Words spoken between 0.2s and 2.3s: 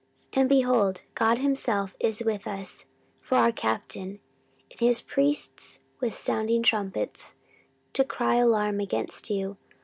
14:013:012 And, behold, God himself is